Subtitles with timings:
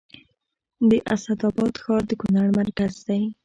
[0.89, 3.21] د اسعد اباد ښار د کونړ مرکز دی